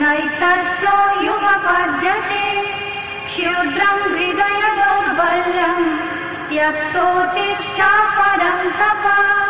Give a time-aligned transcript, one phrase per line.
[0.00, 2.46] नैतष्टो युगपद्यते
[3.28, 5.86] क्षुद्रम् हृदय दौर्बल्यम्
[6.50, 9.41] त्यक्तो तिष्ठा परं तप।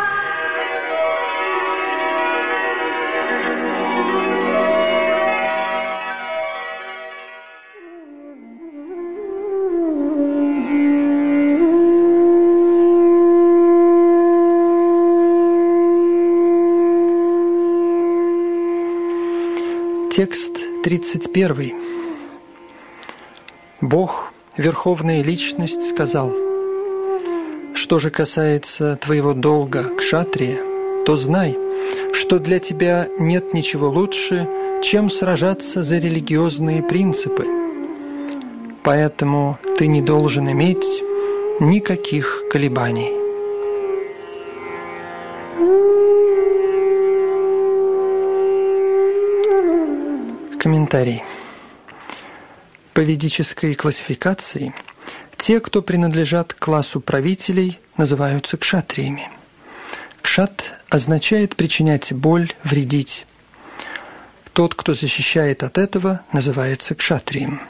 [20.23, 21.73] Текст 31.
[23.81, 26.33] Бог, Верховная Личность, сказал,
[27.75, 30.61] «Что же касается твоего долга к шатрии,
[31.07, 31.59] то знай,
[32.13, 34.47] что для тебя нет ничего лучше,
[34.85, 37.45] чем сражаться за религиозные принципы.
[38.85, 41.03] Поэтому ты не должен иметь
[41.59, 43.22] никаких колебаний».
[50.63, 51.25] Комментарий.
[52.95, 54.73] По ведической классификации,
[55.37, 59.29] те, кто принадлежат к классу правителей, называются кшатриями.
[60.21, 63.27] Кшат означает причинять боль, вредить.
[64.53, 67.61] Тот, кто защищает от этого, называется кшатрием.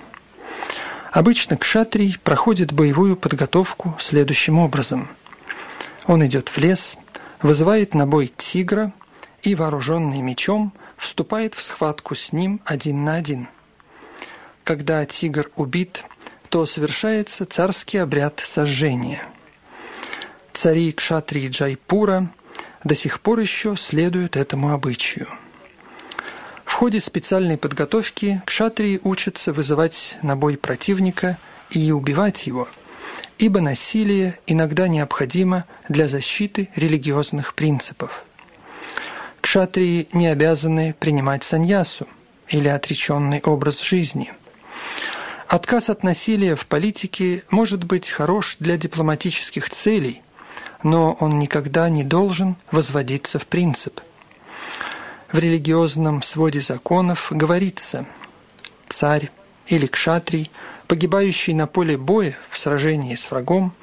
[1.13, 5.09] Обычно кшатрий проходит боевую подготовку следующим образом.
[6.07, 6.99] Он идет в лес,
[7.41, 8.93] вызывает на бой тигра
[9.43, 13.49] и, вооруженный мечом, вступает в схватку с ним один на один.
[14.63, 16.05] Когда тигр убит,
[16.49, 19.21] то совершается царский обряд сожжения.
[20.53, 22.31] Цари Кшатри Джайпура
[22.85, 25.27] до сих пор еще следуют этому обычаю.
[26.65, 31.37] В ходе специальной подготовки кшатрии учатся вызывать на бой противника
[31.71, 32.69] и убивать его,
[33.39, 38.25] ибо насилие иногда необходимо для защиты религиозных принципов.
[39.43, 42.07] Кшатрии не обязаны принимать саньясу
[42.49, 44.33] или отреченный образ жизни.
[45.49, 50.23] Отказ от насилия в политике может быть хорош для дипломатических целей,
[50.85, 54.01] но он никогда не должен возводиться в принцип.
[55.33, 58.07] В религиозном своде законов говорится
[58.89, 59.31] «царь
[59.67, 60.53] или кшатрий,
[60.87, 63.75] погибающий на поле боя в сражении с врагом,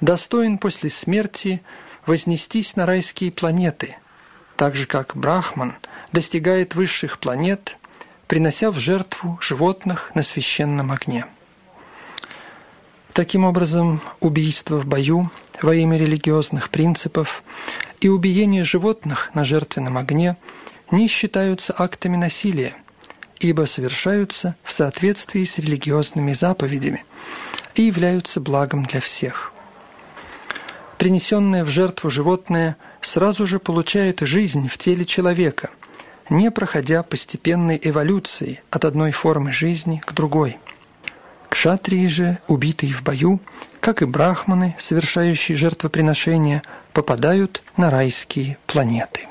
[0.00, 1.62] достоин после смерти
[2.06, 3.96] вознестись на райские планеты–
[4.60, 5.74] так же как Брахман
[6.12, 7.78] достигает высших планет,
[8.26, 11.24] принося в жертву животных на священном огне.
[13.14, 15.30] Таким образом, убийство в бою
[15.62, 17.42] во имя религиозных принципов
[18.02, 20.36] и убиение животных на жертвенном огне
[20.90, 22.76] не считаются актами насилия,
[23.38, 27.06] ибо совершаются в соответствии с религиозными заповедями
[27.76, 29.54] и являются благом для всех.
[30.98, 35.70] Принесенное в жертву животное– сразу же получает жизнь в теле человека,
[36.28, 40.58] не проходя постепенной эволюции от одной формы жизни к другой.
[41.48, 43.40] Кшатрии же, убитые в бою,
[43.80, 46.62] как и брахманы, совершающие жертвоприношения,
[46.92, 49.26] попадают на райские планеты.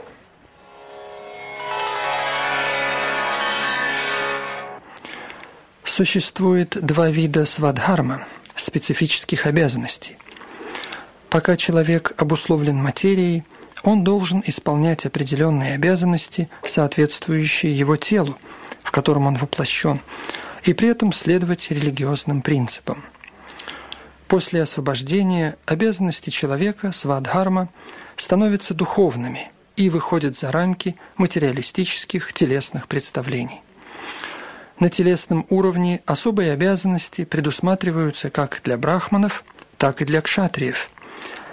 [5.85, 8.25] Существует два вида свадхарма–
[8.56, 10.18] специфических обязанностей.
[11.29, 13.44] Пока человек обусловлен материей–
[13.84, 18.38] он должен исполнять определенные обязанности, соответствующие его телу,
[18.84, 19.99] в котором он воплощен,
[20.64, 23.03] и при этом следовать религиозным принципам.
[24.28, 27.70] После освобождения обязанности человека, свадхарма,
[28.16, 33.61] становятся духовными и выходят за рамки материалистических телесных представлений.
[34.79, 39.43] На телесном уровне особые обязанности предусматриваются как для брахманов,
[39.78, 40.90] так и для кшатриев–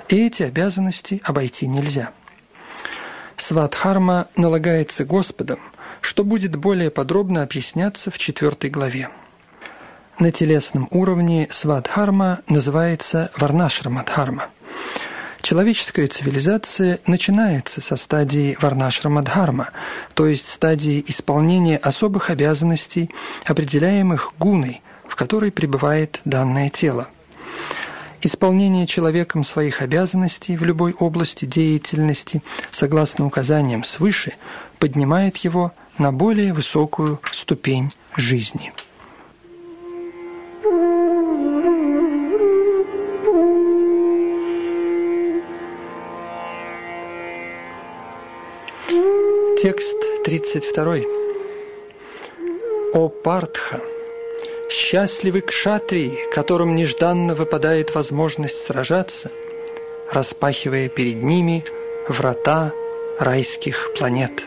[0.09, 2.13] и эти обязанности обойти нельзя.
[3.37, 5.61] Сватхарма налагается Господом,
[6.01, 9.11] что будет более подробно объясняться в четвертой главе.
[10.19, 14.51] На телесном уровне свадхарма называется варнашрамадхарма.
[15.43, 19.71] Человеческая цивилизация начинается со стадии Варнашрамадхарма,
[20.15, 23.11] то есть стадии исполнения особых обязанностей,
[23.45, 27.09] определяемых гуной, в которой пребывает данное тело.
[28.23, 34.33] Исполнение человеком своих обязанностей в любой области деятельности, согласно указаниям свыше,
[34.79, 38.73] поднимает его на более высокую ступень жизни.
[49.61, 50.97] Текст 32.
[52.95, 53.96] О Партха!
[54.69, 59.31] Счастливы кшатрии, которым нежданно выпадает возможность сражаться,
[60.13, 61.65] распахивая перед ними
[62.09, 62.73] врата
[63.21, 64.45] райских планет.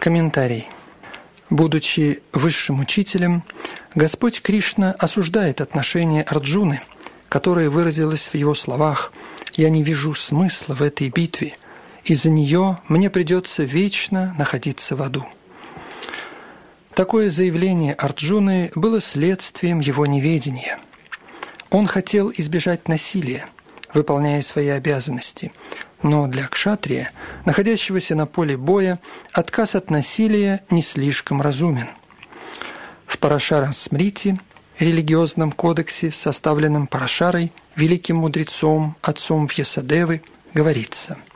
[0.00, 0.68] Комментарий.
[1.48, 3.44] Будучи высшим учителем,
[3.94, 6.82] Господь Кришна осуждает отношение Арджуны,
[7.28, 9.12] которое выразилось в его словах
[9.54, 11.54] «Я не вижу смысла в этой битве»,
[12.04, 15.26] из-за нее мне придется вечно находиться в аду.
[16.94, 20.78] Такое заявление Арджуны было следствием его неведения.
[21.70, 23.44] Он хотел избежать насилия,
[23.94, 25.52] выполняя свои обязанности,
[26.02, 27.10] но для кшатрия,
[27.44, 28.98] находящегося на поле боя,
[29.32, 31.88] отказ от насилия не слишком разумен.
[33.06, 34.36] В Парашара Смрити,
[34.78, 40.22] религиозном кодексе, составленном Парашарой, великим мудрецом, отцом Вьясадевы,
[40.52, 41.16] говорится–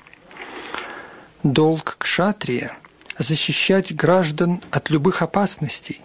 [1.43, 2.77] Долг кшатрия–
[3.19, 6.01] защищать граждан от любых опасностей,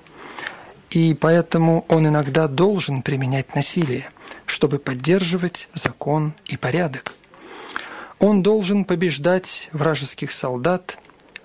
[0.90, 4.10] и поэтому он иногда должен применять насилие,
[4.48, 7.14] чтобы поддерживать закон и порядок.
[8.18, 10.98] Он должен побеждать вражеских солдат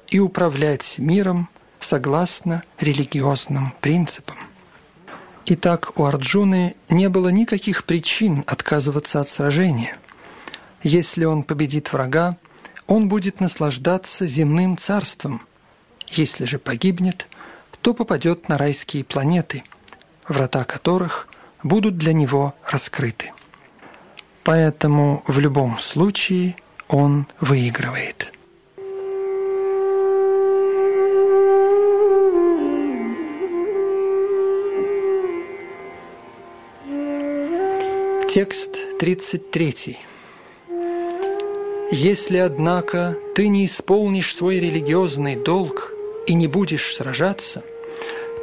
[0.09, 4.39] и управлять миром согласно религиозным принципам.
[5.45, 9.99] Итак, у Арджуны не было никаких причин отказываться от сражения.
[10.83, 12.39] Если он победит врага,
[12.93, 15.41] он будет наслаждаться земным царством.
[16.09, 17.27] Если же погибнет,
[17.81, 19.65] то попадет на райские планеты,
[20.29, 21.27] врата которых
[21.63, 23.33] будут для него раскрыты.
[24.45, 26.57] Поэтому в любом случае
[26.87, 28.31] он выигрывает.
[38.29, 39.99] Текст 33.
[41.95, 45.93] Если, однако, ты не исполнишь свой религиозный долг
[46.27, 47.63] и не будешь сражаться,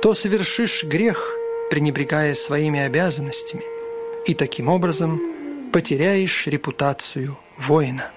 [0.03, 1.33] то совершишь грех,
[1.71, 3.63] пренебрегая своими обязанностями,
[4.27, 5.19] и таким образом
[5.73, 8.11] потеряешь репутацию воина.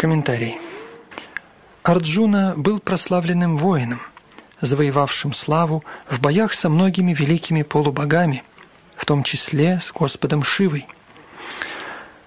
[0.00, 0.58] Комментарий.
[1.84, 4.00] Арджуна был прославленным воином,
[4.60, 8.42] завоевавшим славу в боях со многими великими полубогами–
[9.04, 10.86] в том числе с Господом Шивой.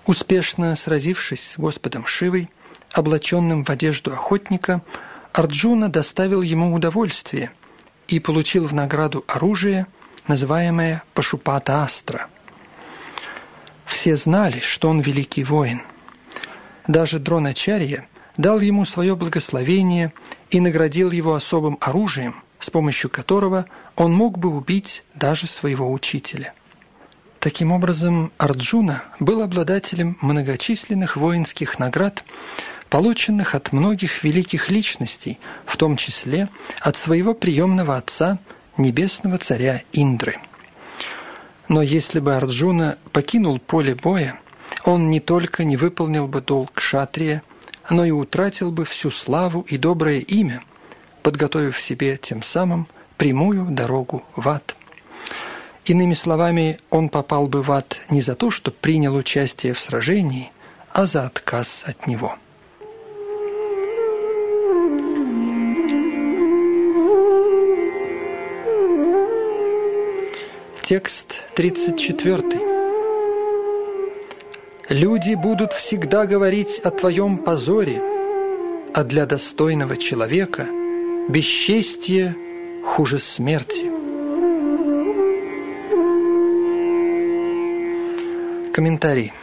[0.06, 2.52] Успешно сразившись с Господом Шивой,
[2.92, 4.84] облаченным в одежду охотника,
[5.34, 7.50] Арджуна доставил ему удовольствие
[8.08, 9.88] и получил в награду оружие,
[10.28, 12.28] называемое Пашупата Астра.
[13.88, 15.82] Все знали, что он великий воин.
[16.86, 18.08] Даже Дроначарья
[18.38, 20.14] дал ему свое благословение
[20.52, 23.66] и наградил его особым оружием, с помощью которого
[23.96, 26.54] он мог бы убить даже своего учителя.
[27.40, 32.24] Таким образом, Арджуна был обладателем многочисленных воинских наград,
[32.90, 38.40] полученных от многих великих личностей, в том числе от своего приемного отца,
[38.78, 40.38] небесного царя Индры.
[41.68, 44.40] Но если бы Арджуна покинул поле боя,
[44.84, 47.44] он не только не выполнил бы долг шатрия,
[47.90, 50.64] но и утратил бы всю славу и доброе имя,
[51.22, 54.76] подготовив себе тем самым прямую дорогу в ад.
[55.88, 60.52] Иными словами, он попал бы в ад не за то, что принял участие в сражении,
[60.92, 62.36] а за отказ от него.
[70.84, 72.44] Текст 34.
[74.90, 78.02] «Люди будут всегда говорить о твоем позоре,
[78.94, 80.68] а для достойного человека
[81.30, 82.36] бесчестье
[82.84, 83.97] хуже смерти».
[88.78, 89.34] Комментарий.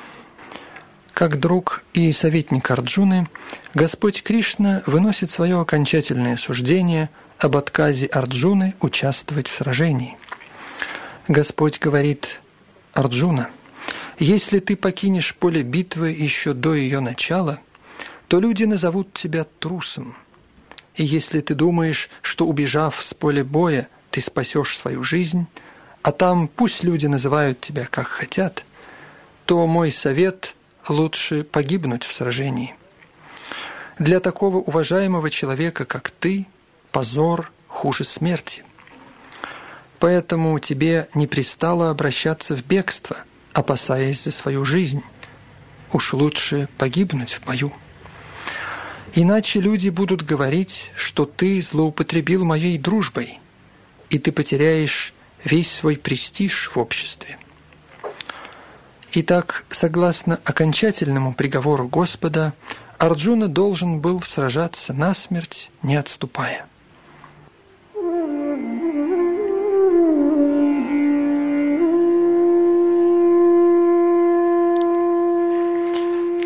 [1.12, 3.26] Как друг и советник Арджуны,
[3.74, 10.16] Господь Кришна выносит свое окончательное суждение об отказе Арджуны участвовать в сражении.
[11.26, 12.40] Господь говорит
[12.92, 13.50] Арджуна,
[14.20, 17.58] «Если ты покинешь поле битвы еще до ее начала,
[18.28, 20.14] то люди назовут тебя трусом.
[20.94, 25.48] И если ты думаешь, что убежав с поля боя, ты спасешь свою жизнь,
[26.02, 28.64] а там пусть люди называют тебя как хотят,
[29.46, 30.54] то мой совет–
[30.88, 32.74] лучше погибнуть в сражении.
[33.98, 36.46] Для такого уважаемого человека, как ты,
[36.90, 38.64] позор хуже смерти.
[39.98, 43.18] Поэтому тебе не пристало обращаться в бегство,
[43.52, 45.02] опасаясь за свою жизнь.
[45.92, 47.72] Уж лучше погибнуть в бою.
[49.14, 53.38] Иначе люди будут говорить, что ты злоупотребил моей дружбой,
[54.10, 57.38] и ты потеряешь весь свой престиж в обществе.
[59.16, 62.52] Итак, согласно окончательному приговору Господа,
[62.98, 66.66] Арджуна должен был сражаться насмерть, не отступая.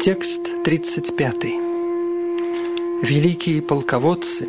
[0.03, 1.45] Текст 35.
[3.03, 4.47] Великие полководцы,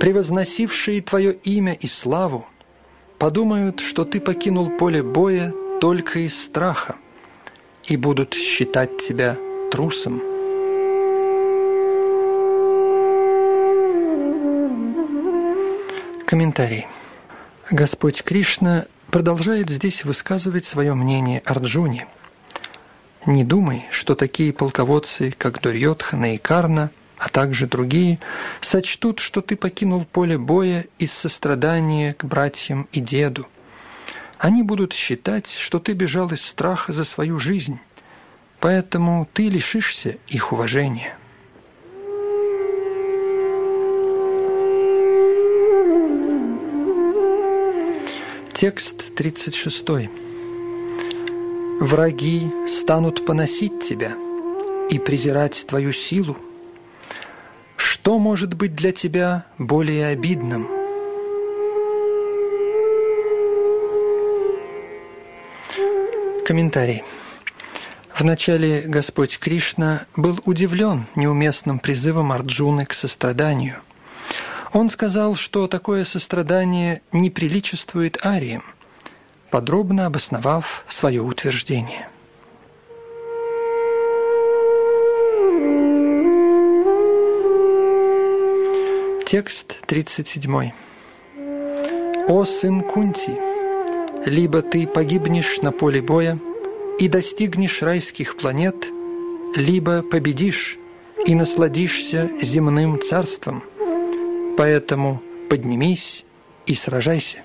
[0.00, 2.46] превозносившие Твое имя и славу,
[3.18, 5.52] подумают, что Ты покинул поле боя
[5.82, 6.96] только из страха
[7.84, 9.36] и будут считать Тебя
[9.70, 10.20] трусом.
[16.26, 16.86] Комментарий.
[17.70, 22.06] Господь Кришна продолжает здесь высказывать свое мнение Арджуне.
[23.26, 28.18] Не думай, что такие полководцы, как Дурьотхана и Карна– а также другие,
[28.62, 33.46] сочтут, что ты покинул поле боя из сострадания к братьям и деду.
[34.40, 37.78] Они будут считать, что ты бежал из страха за свою жизнь,
[38.58, 41.14] поэтому ты лишишься их уважения.
[48.54, 50.08] Текст 36.
[51.82, 54.16] «Враги станут поносить тебя
[54.88, 56.38] и презирать твою силу,
[57.76, 60.79] что может быть для тебя более обидным?
[66.50, 67.04] Комментарий.
[68.18, 73.76] Вначале Господь Кришна был удивлен неуместным призывом Арджуны к состраданию.
[74.72, 78.64] Он сказал, что такое сострадание не приличествует ариям,
[79.52, 82.08] подробно обосновав свое утверждение.
[89.24, 90.72] Текст 37.
[92.26, 93.49] «О сын Кунти,
[94.26, 96.38] либо ты погибнешь на поле боя
[96.98, 98.86] и достигнешь райских планет,
[99.54, 100.78] либо победишь
[101.26, 103.62] и насладишься земным царством.
[104.56, 106.24] Поэтому поднимись
[106.66, 107.38] и сражайся».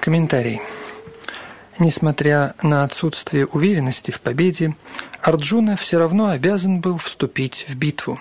[0.00, 0.62] Комментарий.
[1.78, 4.74] Несмотря на отсутствие уверенности в победе,
[5.20, 8.18] Арджуна все равно обязан был вступить в битву.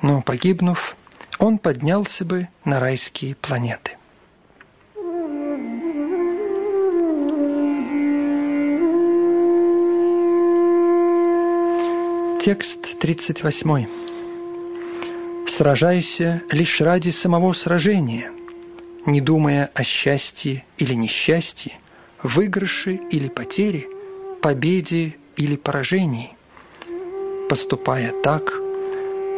[0.00, 0.96] Но погибнув,
[1.38, 3.92] он поднялся бы на райские планеты.
[12.40, 13.88] Текст 38.
[15.48, 18.30] «Сражайся лишь ради самого сражения,
[19.04, 21.72] не думая о счастье или несчастье,
[22.22, 23.88] выигрыше или потере,
[24.42, 26.36] победе или поражении.
[27.48, 28.52] Поступая так,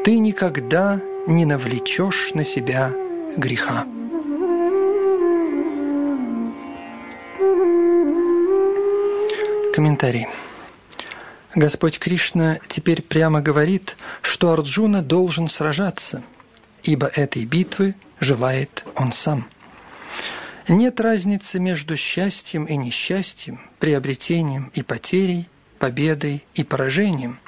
[0.05, 2.93] ты никогда не навлечешь на себя
[3.37, 3.87] греха.
[9.73, 10.27] Комментарий.
[11.55, 16.25] Господь Кришна теперь прямо говорит, что Арджуна должен сражаться,
[16.83, 19.49] ибо этой битвы желает он сам–
[20.69, 27.39] нет разницы между счастьем и несчастьем, приобретением и потерей, победой и поражением,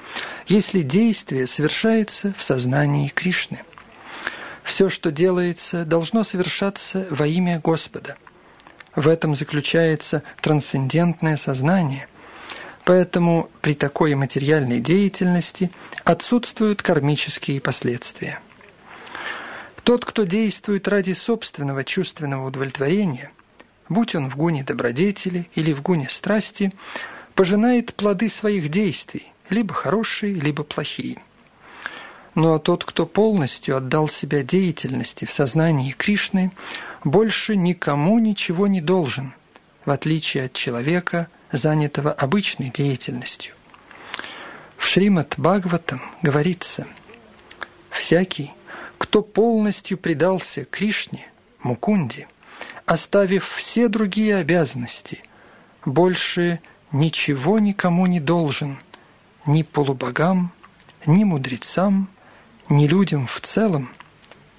[0.46, 3.62] если действие совершается в сознании Кришны.
[4.70, 8.16] Все, что делается, должно совершаться во имя Господа.
[8.94, 12.06] В этом заключается трансцендентное сознание.
[12.84, 15.72] Поэтому при такой материальной деятельности
[16.04, 18.38] отсутствуют кармические последствия.
[19.82, 23.32] Тот, кто действует ради собственного чувственного удовлетворения,
[23.88, 26.72] будь он в гуне добродетели или в гуне страсти,
[27.34, 31.20] пожинает плоды своих действий, либо хорошие, либо плохие.
[32.34, 36.52] Ну а тот, кто полностью отдал себя деятельности в сознании Кришны,
[37.04, 39.34] больше никому ничего не должен,
[39.84, 43.54] в отличие от человека, занятого обычной деятельностью.
[44.76, 46.86] В Шримад Бхагаватам говорится
[47.90, 48.52] «Всякий,
[48.98, 51.26] кто полностью предался Кришне,
[51.62, 52.28] Мукунде,
[52.86, 55.22] оставив все другие обязанности,
[55.84, 56.60] больше
[56.92, 58.78] ничего никому не должен,
[59.46, 60.52] ни полубогам,
[61.06, 62.08] ни мудрецам,
[62.70, 63.90] ни людям в целом,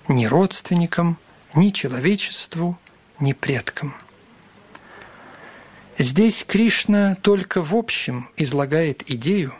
[0.08, 1.18] ни родственникам,
[1.56, 2.78] ни человечеству,
[3.20, 3.96] ни предкам.
[5.98, 9.54] Здесь Кришна только в общем излагает идею,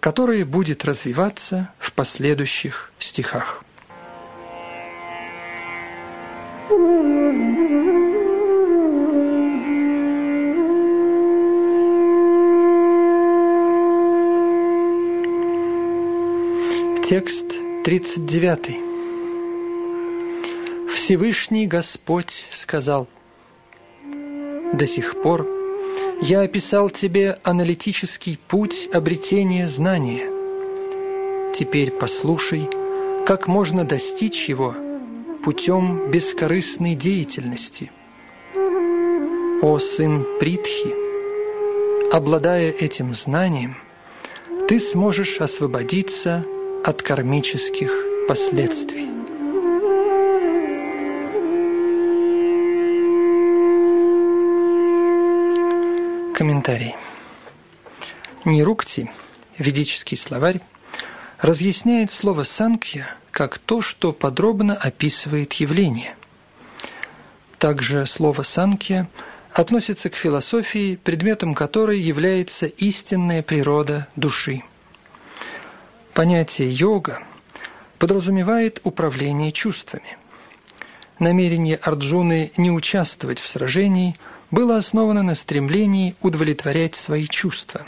[0.00, 3.62] которая будет развиваться в последующих стихах.
[17.08, 18.76] Текст 39.
[20.94, 23.08] Всевышний Господь сказал,
[24.74, 25.48] «До сих пор
[26.20, 30.30] я описал тебе аналитический путь обретения знания.
[31.54, 32.68] Теперь послушай,
[33.26, 34.74] как можно достичь его
[35.42, 37.90] путем бескорыстной деятельности.
[39.62, 40.92] О сын Притхи,
[42.12, 43.78] обладая этим знанием,
[44.68, 46.44] ты сможешь освободиться
[46.84, 47.90] от кармических
[48.28, 49.08] последствий.
[56.34, 56.94] Комментарий.
[58.44, 59.10] Нирукти,
[59.58, 60.60] ведический словарь,
[61.40, 66.16] разъясняет слово «санкья» как то, что подробно описывает явление.
[67.58, 69.08] Также слово «санкья»
[69.52, 74.62] относится к философии, предметом которой является истинная природа души.
[76.18, 77.22] Понятие «йога»
[77.98, 80.18] подразумевает управление чувствами.
[81.20, 84.16] Намерение Арджуны не участвовать в сражении–
[84.50, 87.82] было основано на стремлении удовлетворять свои чувства.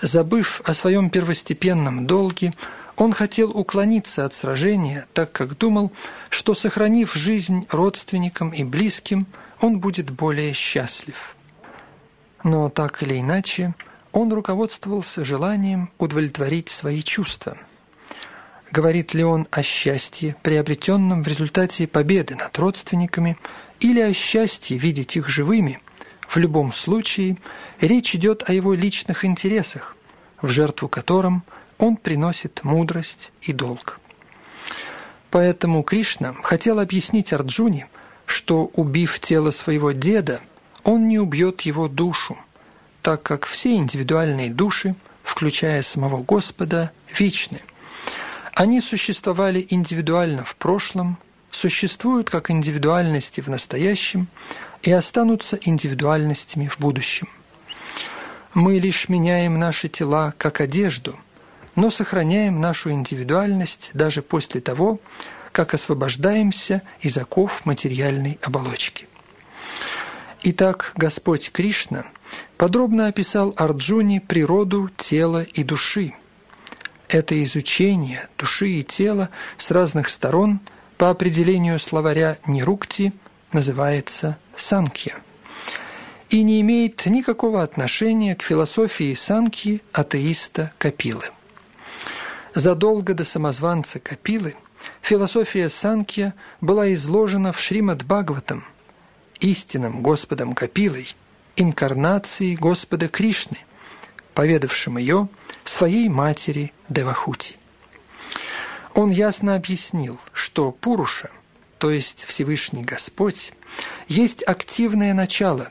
[0.00, 2.54] Забыв о своем первостепенном долге,
[2.96, 5.92] он хотел уклониться от сражения, так как думал,
[6.30, 9.26] что, сохранив жизнь родственникам и близким,
[9.60, 11.36] он будет более счастлив.
[12.44, 13.74] Но так или иначе,
[14.12, 17.56] он руководствовался желанием удовлетворить свои чувства.
[18.70, 23.36] Говорит ли он о счастье, приобретенном в результате победы над родственниками–
[23.80, 25.80] или о счастье видеть их живыми,
[26.28, 27.38] в любом случае
[27.80, 29.96] речь идет о его личных интересах,
[30.42, 31.42] в жертву которым
[31.78, 34.00] он приносит мудрость и долг.
[35.30, 37.88] Поэтому Кришна хотел объяснить Арджуне,
[38.26, 40.40] что, убив тело своего деда,
[40.84, 42.36] он не убьет его душу,
[43.08, 47.62] так как все индивидуальные души, включая самого Господа, вечны.
[48.52, 51.16] Они существовали индивидуально в прошлом
[51.50, 54.28] существуют как индивидуальности в настоящем
[54.82, 57.30] и останутся индивидуальностями в будущем.
[58.52, 61.18] Мы лишь меняем наши тела как одежду,
[61.76, 65.00] но сохраняем нашу индивидуальность даже после того,
[65.52, 69.08] как освобождаемся из оков материальной оболочки.
[70.42, 72.04] Итак, Господь Кришна
[72.58, 76.12] подробно описал Арджуне природу тела и души.
[77.08, 80.60] Это изучение души и тела с разных сторон–
[80.98, 83.12] по определению словаря Нирукти
[83.52, 85.14] называется Санкья
[86.28, 91.26] и не имеет никакого отношения к философии Санки атеиста Капилы.
[92.52, 94.56] Задолго до самозванца Капилы
[95.00, 98.64] философия Санкья была изложена в Шримад Бхагаватам,
[99.38, 101.14] истинным Господом Капилой,
[101.58, 103.58] инкарнацией Господа Кришны,
[104.32, 105.28] поведавшим ее
[105.64, 107.56] своей матери Девахути.
[108.94, 111.30] Он ясно объяснил, что Пуруша,
[111.78, 113.52] то есть Всевышний Господь,
[114.06, 115.70] есть активное начало,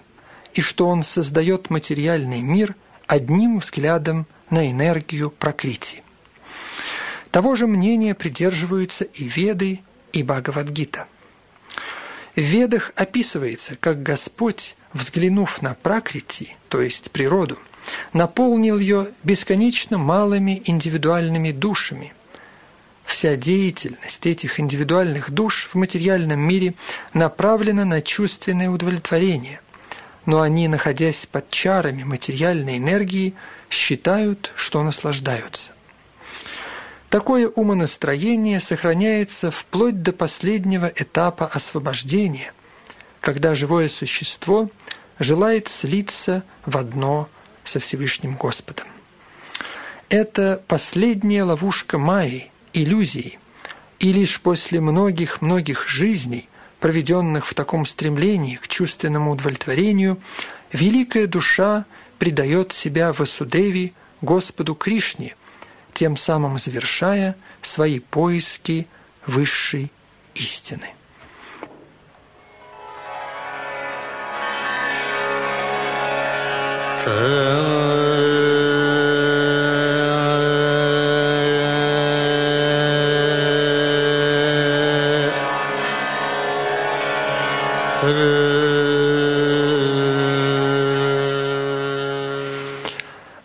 [0.54, 2.76] и что он создает материальный мир
[3.08, 6.04] одним взглядом на энергию прокрити.
[7.32, 11.08] Того же мнения придерживаются и Веды, и Бхагавадгита.
[12.36, 17.58] В Ведах описывается, как Господь, взглянув на пракрити, то есть природу,
[18.14, 22.14] наполнил ее бесконечно малыми индивидуальными душами,
[23.08, 26.74] Вся деятельность этих индивидуальных душ в материальном мире
[27.14, 29.62] направлена на чувственное удовлетворение,
[30.26, 33.34] но они, находясь под чарами материальной энергии,
[33.70, 35.72] считают, что наслаждаются.
[37.10, 42.52] Такое умонастроение сохраняется вплоть до последнего этапа освобождения,
[43.22, 44.70] когда живое существо
[45.20, 47.30] желает слиться в одно
[47.64, 48.88] со Всевышним Господом.
[50.10, 53.40] Это последняя ловушка Майи– иллюзий,
[54.00, 56.48] и лишь после многих-многих жизней,
[56.80, 60.20] проведенных в таком стремлении к чувственному удовлетворению,
[60.72, 61.86] великая душа
[62.20, 65.36] предает себя Васудеви Господу Кришне,
[65.94, 68.88] тем самым завершая свои поиски
[69.26, 69.92] высшей
[70.36, 70.94] истины.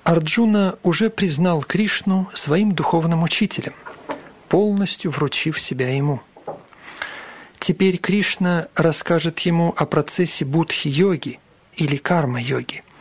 [0.02, 3.74] Арджуна уже признал Кришну своим духовным учителем,
[4.48, 6.20] полностью вручив себя ему.
[7.60, 11.38] Теперь Кришна расскажет ему о процессе будхи-йоги
[11.76, 12.82] или карма-йоги–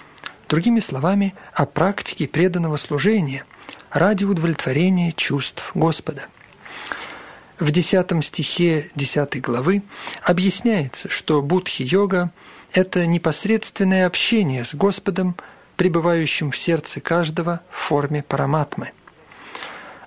[0.51, 3.43] другими словами, о практике преданного служения
[3.89, 6.25] ради удовлетворения чувств Господа.
[7.57, 9.81] В 10 стихе 10 главы
[10.21, 12.31] объясняется, что будхи-йога–
[12.73, 15.35] это непосредственное общение с Господом–
[15.81, 18.91] пребывающим в сердце каждого в форме параматмы.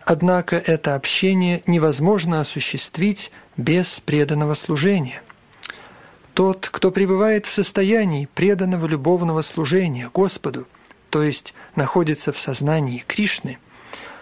[0.05, 5.21] Однако это общение невозможно осуществить без преданного служения.
[6.35, 10.67] Тот, кто пребывает в состоянии преданного любовного служения Господу,
[11.11, 13.59] то есть находится в сознании Кришны,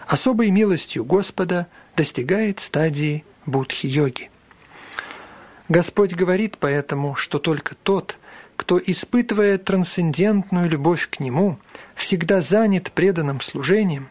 [0.05, 4.29] особой милостью Господа достигает стадии будхи-йоги.
[5.69, 8.17] Господь говорит поэтому, что только тот,
[8.57, 11.57] кто, испытывая трансцендентную любовь к Нему,
[11.95, 14.09] всегда занят преданным служением,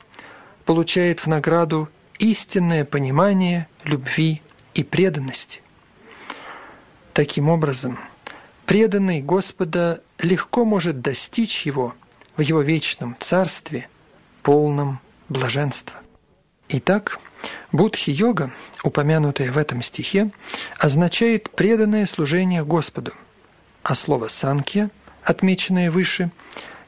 [0.64, 1.88] получает в награду
[2.18, 4.42] истинное понимание любви
[4.74, 5.61] и преданности.
[7.12, 7.98] Таким образом,
[8.66, 11.94] преданный Господа легко может достичь Его
[12.36, 13.88] в Его вечном Царстве,
[14.42, 15.96] полном блаженства.
[16.68, 17.20] Итак,
[17.70, 20.30] Будхи-йога, упомянутая в этом стихе,
[20.78, 23.12] означает преданное служение Господу–
[23.82, 24.90] а слово «санкья»,
[25.24, 26.30] отмеченное выше,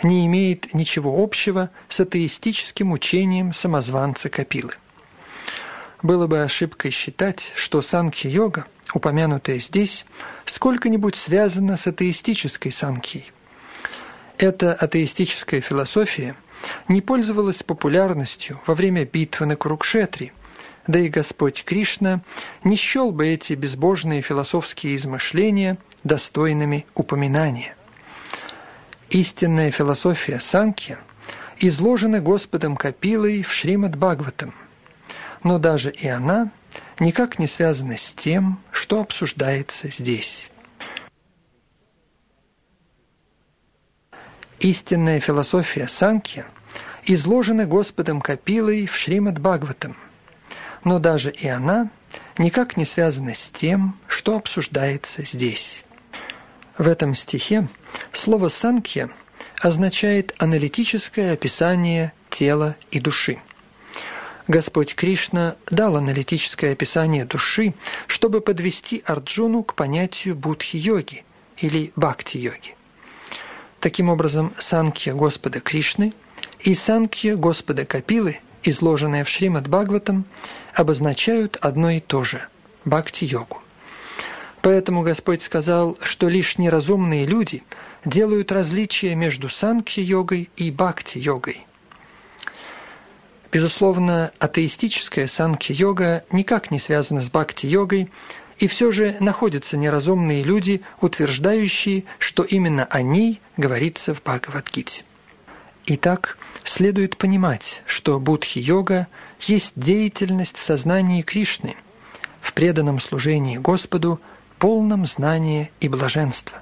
[0.03, 4.73] не имеет ничего общего с атеистическим учением самозванца Капилы.
[6.03, 10.07] Было бы ошибкой считать, что санкхи-йога, упомянутая здесь,
[10.47, 13.31] сколько-нибудь связана с атеистической санкхией.
[14.39, 16.37] Эта атеистическая философия
[16.89, 20.33] не пользовалась популярностью во время битвы на Курукшетре,
[20.87, 22.23] да и Господь Кришна
[22.63, 27.77] не счел бы эти безбожные философские измышления достойными упоминания.
[29.11, 30.99] Истинная философия Санкья
[31.59, 34.55] изложена Господом Капилой в Шримад Бхагаватам,
[35.43, 36.51] но даже и она
[37.01, 40.51] никак не связана с тем, что обсуждается здесь.
[44.61, 46.47] Истинная философия Санкья
[47.05, 49.97] изложена Господом Капилой в Шримад Бхагаватам,
[50.85, 51.91] но даже и она
[52.39, 55.85] никак не связана с тем, что обсуждается здесь.
[56.79, 57.69] В этом стихе
[58.13, 59.11] слово «санкья»
[59.61, 63.39] означает аналитическое описание тела и души.
[64.47, 67.75] Господь Кришна дал аналитическое описание души,
[68.07, 71.25] чтобы подвести Арджуну к понятию будхи-йоги
[71.57, 72.75] или бхакти-йоги.
[73.81, 76.13] Таким образом, санкья Господа Кришны
[76.61, 80.27] и санкья Господа Капилы, изложенные в Шримад Бхагаватам,
[80.75, 82.47] обозначают одно и то же–
[82.85, 83.63] бхакти-йогу.
[84.61, 87.63] Поэтому Господь сказал, что лишь неразумные люди
[88.05, 91.67] делают различия между санкхи-йогой и бхакти-йогой.
[93.55, 98.11] Безусловно, атеистическая санкхи-йога никак не связана с бхакти-йогой,
[98.59, 105.05] и все же находятся неразумные люди, утверждающие, что именно о ней говорится в Бхагавадгите.
[105.87, 109.07] Итак, следует понимать, что будхи-йога
[109.41, 111.77] есть деятельность в сознании Кришны,
[112.41, 114.21] в преданном служении Господу–
[114.59, 116.59] полном знании и блаженства.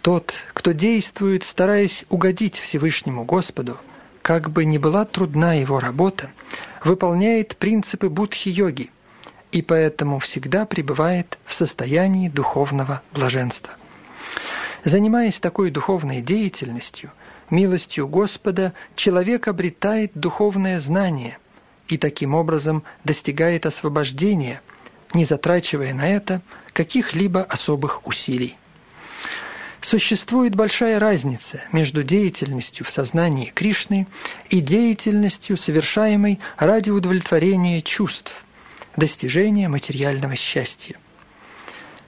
[0.00, 3.78] Тот, кто действует, стараясь угодить Всевышнему Господу,
[4.22, 6.30] как бы ни была трудна его работа,
[6.84, 8.90] выполняет принципы будхи-йоги
[9.50, 13.74] и поэтому всегда пребывает в состоянии духовного блаженства.
[14.84, 17.10] Занимаясь такой духовной деятельностью,
[17.50, 21.38] милостью Господа, человек обретает духовное знание
[21.88, 24.62] и таким образом достигает освобождения–
[25.14, 28.56] не затрачивая на это каких-либо особых усилий.
[29.82, 34.06] Существует большая разница между деятельностью в сознании Кришны
[34.48, 38.32] и деятельностью, совершаемой ради удовлетворения чувств,
[38.96, 40.96] достижения материального счастья.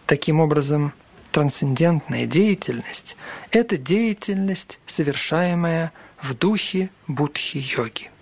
[0.07, 0.95] Таким образом,
[1.33, 3.17] трансцендентная деятельность–
[3.51, 8.14] это деятельность, совершаемая в духе будхи-йоги.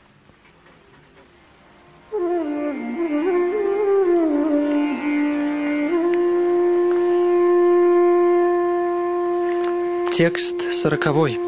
[10.12, 11.38] Текст сороковой.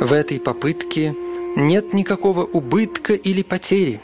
[0.00, 1.16] В этой попытке
[1.56, 4.00] нет никакого убытка или потери,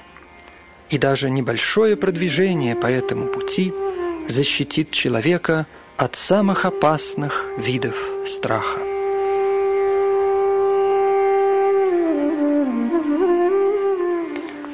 [0.90, 3.72] и даже небольшое продвижение по этому пути
[4.26, 7.94] защитит человека от самых опасных видов
[8.26, 8.80] страха.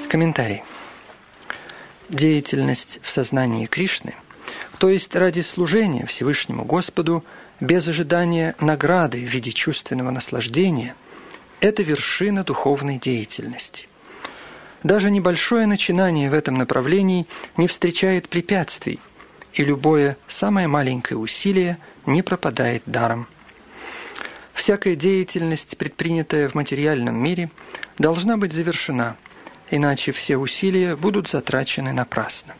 [0.08, 0.62] Комментарий.
[2.08, 4.14] Деятельность в сознании Кришны
[4.78, 7.24] то есть ради служения Всевышнему Господу
[7.60, 10.94] без ожидания награды в виде чувственного наслаждения,
[11.60, 13.88] это вершина духовной деятельности.
[14.84, 19.00] Даже небольшое начинание в этом направлении не встречает препятствий,
[19.52, 23.26] и любое самое маленькое усилие не пропадает даром.
[24.54, 27.50] Всякая деятельность, предпринятая в материальном мире,
[27.98, 29.16] должна быть завершена,
[29.70, 32.54] иначе все усилия будут затрачены напрасно.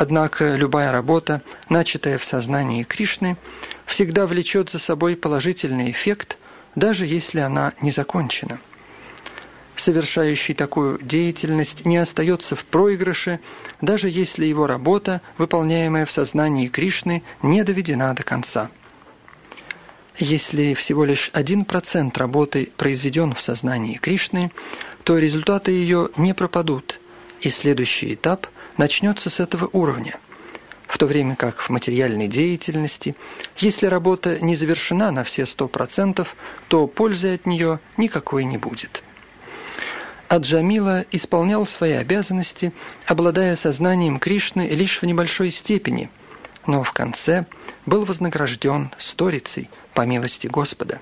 [0.00, 3.36] Однако любая работа, начатая в сознании Кришны,
[3.84, 6.38] всегда влечет за собой положительный эффект,
[6.74, 8.60] даже если она не закончена.
[9.76, 13.40] Совершающий такую деятельность не остается в проигрыше,
[13.82, 18.70] даже если его работа, выполняемая в сознании Кришны, не доведена до конца.
[20.16, 24.50] Если всего лишь один процент работы произведен в сознании Кришны,
[25.04, 27.00] то результаты ее не пропадут,
[27.42, 28.46] и следующий этап
[28.80, 30.18] начнется с этого уровня.
[30.88, 33.14] В то время как в материальной деятельности,
[33.58, 36.34] если работа не завершена на все сто процентов,
[36.68, 39.04] то пользы от нее никакой не будет.
[40.28, 42.72] Аджамила исполнял свои обязанности,
[43.06, 46.10] обладая сознанием Кришны лишь в небольшой степени,
[46.66, 47.46] но в конце
[47.86, 51.00] был вознагражден сторицей– по милости Господа.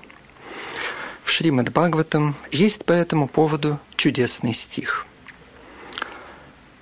[1.23, 5.05] В Шримад Бхагаватам есть по этому поводу чудесный стих.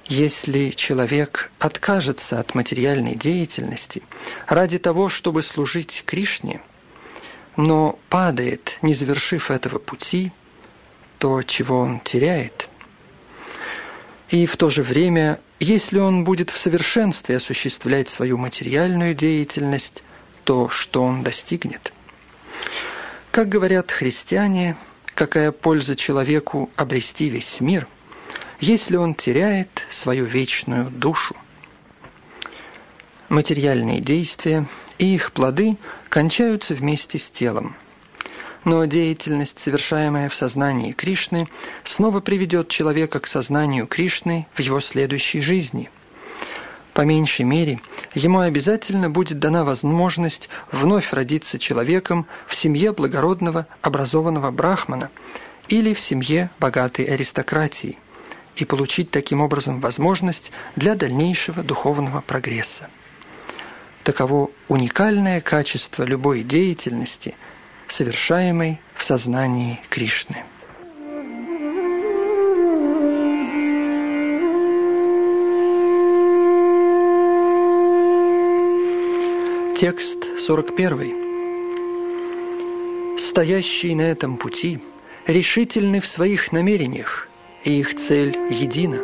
[0.08, 4.04] Если человек откажется от материальной деятельности
[4.48, 6.62] ради того, чтобы служить Кришне,
[7.58, 10.32] но падает, не завершив этого пути,
[11.20, 12.70] то чего он теряет?
[14.30, 20.04] И в то же время, если он будет в совершенстве осуществлять свою материальную деятельность,
[20.46, 21.92] то что он достигнет?
[23.32, 24.78] Как говорят христиане,
[25.16, 27.88] какая польза человеку обрести весь мир,
[28.60, 31.36] если он теряет свою вечную душу?
[33.30, 34.68] Материальные действия
[34.98, 35.78] и их плоды
[36.10, 37.76] кончаются вместе с телом.
[38.64, 41.48] Но деятельность, совершаемая в сознании Кришны,
[41.84, 45.90] снова приведет человека к сознанию Кришны в его следующей жизни–
[46.98, 47.80] по меньшей мере,
[48.16, 55.12] ему обязательно будет дана возможность вновь родиться человеком в семье благородного образованного брахмана
[55.70, 58.00] или в семье богатой аристократии
[58.62, 62.90] и получить таким образом возможность для дальнейшего духовного прогресса.
[64.04, 67.36] Таково уникальное качество любой деятельности,
[67.88, 70.44] совершаемой в сознании Кришны.
[79.78, 81.28] Текст 41.
[83.20, 84.80] Стоящие на этом пути
[85.28, 87.27] решительны в своих намерениях,
[87.68, 89.02] и их цель едина.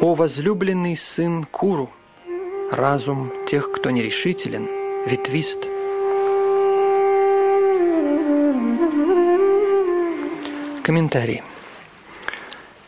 [0.00, 1.90] О возлюбленный сын Куру,
[2.70, 4.68] разум тех, кто нерешителен,
[5.06, 5.64] ветвист.
[10.84, 11.42] Комментарий.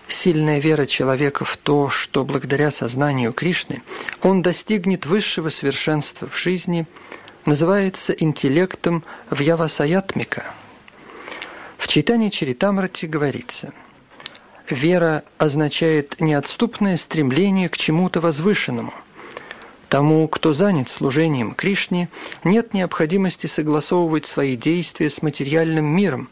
[0.06, 3.82] Сильная вера человека в то, что благодаря сознанию Кришны
[4.22, 6.86] он достигнет высшего совершенства в жизни,
[7.44, 10.54] называется интеллектом в Явасаятмика.
[11.76, 13.72] В читании Чаритамрати говорится
[14.68, 18.92] «Вера означает неотступное стремление к чему-то возвышенному.
[19.88, 22.08] Тому, кто занят служением Кришне,
[22.42, 26.28] нет необходимости согласовывать свои действия с материальным миром,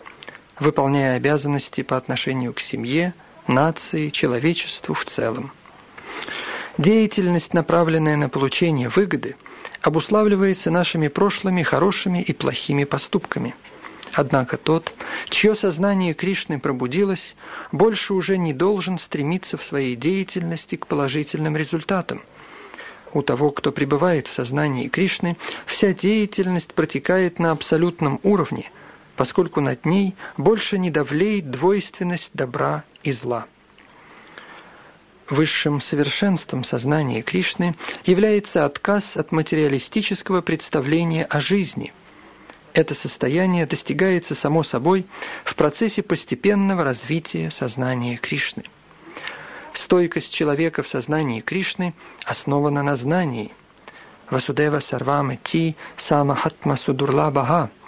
[0.59, 3.15] выполняя обязанности по отношению к семье–
[3.47, 5.53] нации, человечеству в целом.
[6.79, 9.37] Деятельность, направленная на получение выгоды,
[9.81, 13.55] обуславливается нашими прошлыми хорошими и плохими поступками.
[14.15, 14.95] Однако тот,
[15.29, 17.35] чье сознание Кришны пробудилось,
[17.73, 22.23] больше уже не должен стремиться в своей деятельности к положительным результатам.
[23.13, 28.71] У того, кто пребывает в сознании Кришны, вся деятельность протекает на абсолютном уровне,
[29.17, 33.47] поскольку над ней больше не давлеет двойственность добра и зла.
[35.29, 37.75] Высшим совершенством сознания Кришны
[38.05, 41.93] является отказ от материалистического представления о жизни.
[42.75, 45.07] Это состояние достигается само собой
[45.45, 48.65] в процессе постепенного развития сознания Кришны.
[49.73, 53.53] Стойкость человека в сознании Кришны основана на знании.
[54.29, 57.71] Васудева сарвам ти самахатма судурла бага–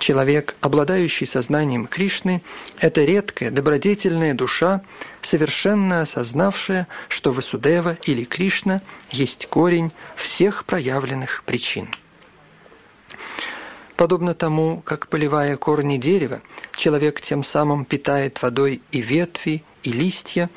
[0.00, 2.42] Человек, обладающий сознанием Кришны,
[2.78, 4.80] это редкая, добродетельная душа,
[5.20, 8.80] совершенно осознавшая, что Васудева или Кришна
[9.10, 11.90] есть корень всех проявленных причин.
[14.00, 16.40] Подобно тому, как поливая корни дерева,
[16.74, 20.48] человек тем самым питает водой и ветви, и листья,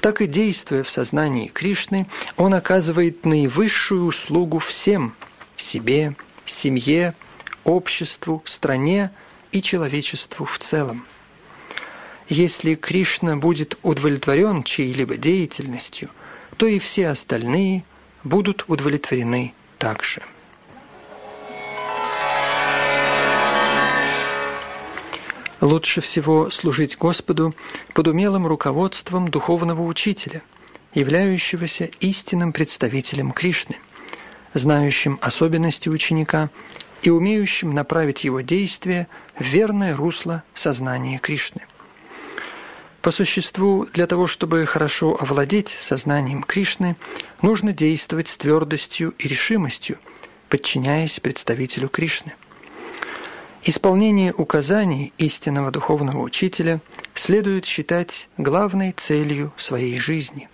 [0.00, 5.14] так и действуя в сознании Кришны, он оказывает наивысшую услугу всем–
[5.56, 7.14] себе, семье,
[7.62, 9.12] обществу, стране
[9.52, 11.06] и человечеству в целом.
[12.28, 16.10] Если Кришна будет удовлетворен чьей-либо деятельностью,
[16.56, 17.84] то и все остальные
[18.24, 20.20] будут удовлетворены также.
[25.60, 27.52] Лучше всего служить Господу
[27.92, 30.42] под умелым руководством духовного учителя,
[30.94, 33.76] являющегося истинным представителем Кришны,
[34.54, 36.50] знающим особенности ученика
[37.02, 41.62] и умеющим направить его действия в верное русло сознания Кришны.
[43.02, 46.96] По существу, для того, чтобы хорошо овладеть сознанием Кришны,
[47.42, 49.98] нужно действовать с твердостью и решимостью,
[50.48, 52.34] подчиняясь представителю Кришны.
[53.64, 56.80] Исполнение указаний истинного духовного учителя
[57.14, 60.48] следует считать главной целью своей жизни.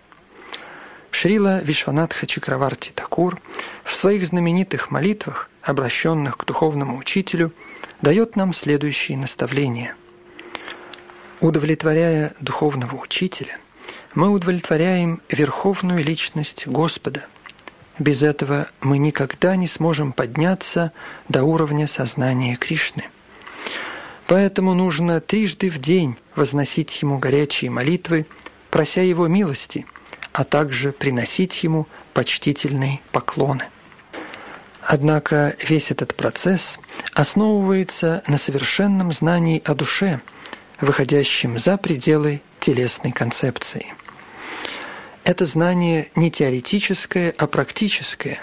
[1.10, 3.40] Шрила Вишванатха Чакраварти Такур
[3.84, 7.52] в своих знаменитых молитвах, обращенных к духовному учителю,
[8.00, 9.96] дает нам следующие наставления.
[11.40, 13.58] Удовлетворяя духовного учителя,
[14.14, 17.26] мы удовлетворяем верховную личность Господа–
[17.98, 20.92] без этого мы никогда не сможем подняться
[21.28, 23.04] до уровня сознания Кришны.
[24.26, 28.26] Поэтому нужно трижды в день возносить Ему горячие молитвы,
[28.70, 29.86] прося Его милости,
[30.32, 33.66] а также приносить Ему почтительные поклоны.
[34.82, 36.78] Однако весь этот процесс
[37.12, 40.20] основывается на совершенном знании о душе,
[40.80, 43.92] выходящем за пределы телесной концепции–
[45.24, 48.40] это знание не теоретическое, а практическое.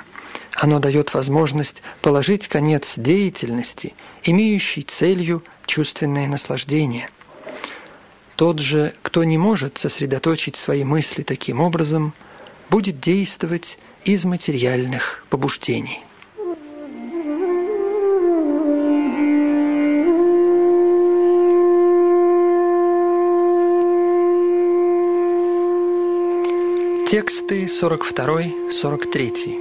[0.54, 7.08] Оно дает возможность положить конец деятельности, имеющей целью чувственное наслаждение.
[8.36, 12.14] Тот же, кто не может сосредоточить свои мысли таким образом,
[12.70, 16.00] будет действовать из материальных побуждений.
[27.12, 29.60] Тексты 42-43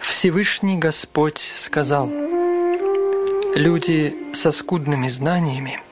[0.00, 2.08] Всевышний Господь сказал,
[3.56, 5.82] «Люди со скудными знаниями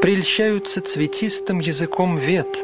[0.00, 2.62] прельщаются цветистым языком вет,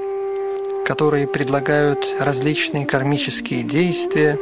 [0.87, 4.39] которые предлагают различные кармические действия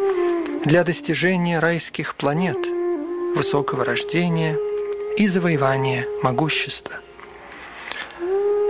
[0.66, 2.58] для достижения райских планет,
[3.34, 4.58] высокого рождения
[5.16, 7.00] и завоевания могущества–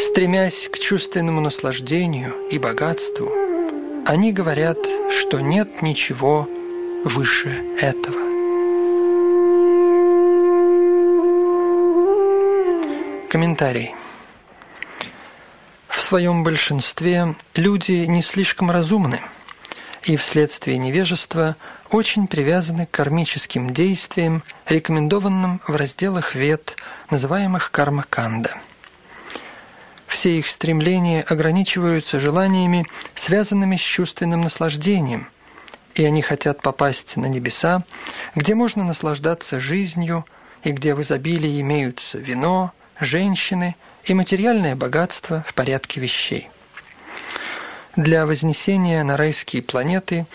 [0.02, 3.30] Стремясь к чувственному наслаждению и богатству,
[4.06, 4.78] они говорят,
[5.10, 6.48] что нет ничего
[7.04, 8.16] выше этого.
[13.28, 13.94] Комментарий.
[15.88, 19.20] В своем большинстве люди не слишком разумны
[20.04, 21.56] и вследствие невежества
[21.90, 26.76] очень привязаны к кармическим действиям, рекомендованным в разделах вет,
[27.10, 28.54] называемых карма-канда–
[30.20, 35.30] все их стремления ограничиваются желаниями, связанными с чувственным наслаждением,
[35.94, 37.84] и они хотят попасть на небеса,
[38.34, 40.26] где можно наслаждаться жизнью
[40.62, 46.50] и где в изобилии имеются вино, женщины и материальное богатство в порядке вещей.
[47.96, 50.26] Для вознесения на райские планеты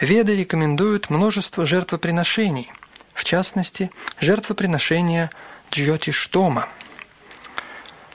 [0.00, 2.70] Веды рекомендуют множество жертвоприношений,
[3.12, 5.32] в частности, жертвоприношения
[5.72, 6.68] Джьотиштома.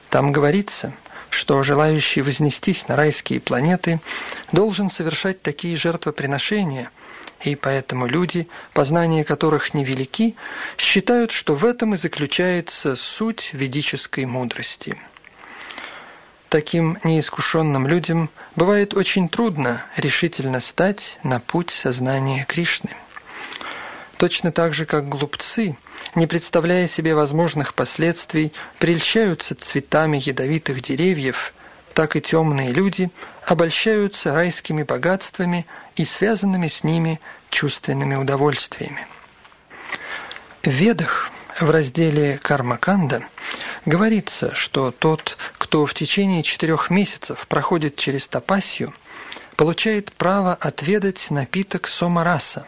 [0.10, 0.94] Там говорится–
[1.38, 4.02] что желающий вознестись на райские планеты
[4.52, 6.90] должен совершать такие жертвоприношения,
[7.44, 10.36] и поэтому люди, познания которых невелики,
[10.80, 14.98] считают, что в этом и заключается суть ведической мудрости.
[16.50, 22.96] Таким неискушенным людям бывает очень трудно решительно стать на путь сознания Кришны.
[24.18, 25.78] Точно так же, как глупцы–
[26.16, 31.54] не представляя себе возможных последствий, прельщаются цветами ядовитых деревьев,
[31.94, 33.10] так и темные люди
[33.46, 35.66] обольщаются райскими богатствами
[35.96, 37.20] и связанными с ними
[37.50, 39.08] чувственными удовольствиями.
[40.64, 43.24] В Ведах в разделе Кармаканда
[43.86, 48.94] говорится, что тот, кто в течение четырех месяцев проходит через тапасию,
[49.56, 52.68] получает право отведать напиток сомараса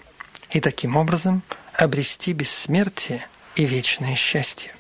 [0.50, 1.44] и таким образом–
[1.80, 3.26] обрести бессмертие
[3.56, 4.72] и вечное счастье.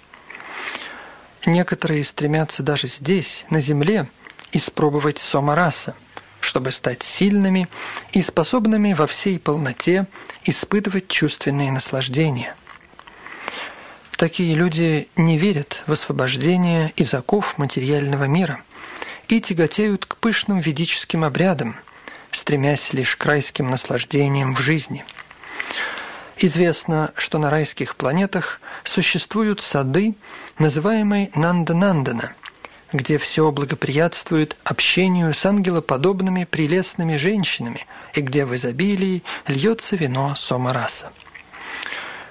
[1.45, 4.09] Некоторые стремятся даже здесь, на земле,
[4.51, 5.95] испробовать сомараса,
[6.41, 7.69] чтобы стать сильными
[8.11, 10.07] и способными во всей полноте
[10.43, 12.55] испытывать чувственные наслаждения.
[14.17, 18.61] Такие люди не верят в освобождение из оков материального мира
[19.29, 21.77] и тяготеют к пышным ведическим обрядам,
[22.31, 25.05] стремясь лишь к райским наслаждениям в жизни.
[26.41, 30.15] Известно, что на райских планетах существуют сады,
[30.57, 32.31] называемые Нанда-Нандана,
[32.93, 41.11] где все благоприятствует общению с ангелоподобными прелестными женщинами и где в изобилии льется вино Сомараса.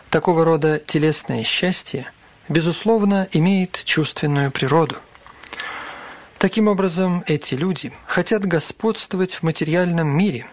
[0.09, 2.11] Такого рода телесное счастье,
[2.49, 4.97] безусловно, имеет чувственную природу.
[6.39, 10.47] Таким образом, эти люди хотят господствовать в материальном мире,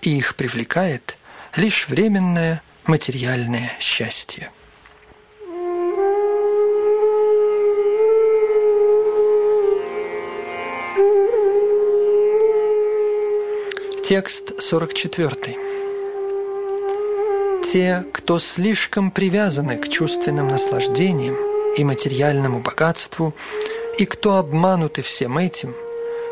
[0.00, 1.18] и их привлекает
[1.54, 4.50] лишь временное материальное счастье.
[14.04, 15.56] Текст 44.
[17.72, 21.36] Те, кто слишком привязаны к чувственным наслаждениям
[21.76, 23.34] и материальному богатству,
[23.98, 25.74] и кто обмануты всем этим,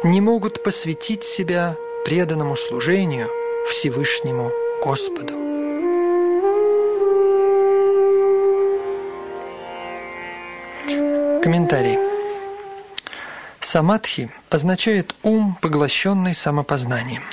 [0.04, 3.30] не могут посвятить себя преданному служению
[3.70, 4.52] Всевышнему
[4.84, 5.51] Господу.
[11.42, 11.98] Комментарий.
[13.60, 17.22] Самадхи означает ум, поглощенный самопознанием–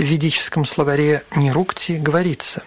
[0.00, 2.62] в ведическом словаре Нирукти говорится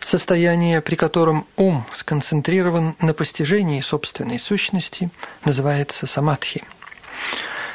[0.00, 5.08] «Состояние, при котором ум сконцентрирован на постижении собственной сущности,
[5.46, 6.62] называется самадхи».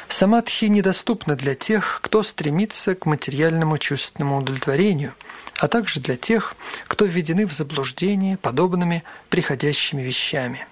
[0.08, 5.12] Самадхи недоступна для тех, кто стремится к материальному чувственному удовлетворению,
[5.58, 6.54] а также для тех,
[6.86, 10.68] кто введены в заблуждение подобными приходящими вещами.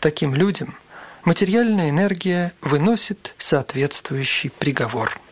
[0.00, 0.76] Таким людям
[1.24, 5.18] материальная энергия выносит соответствующий приговор–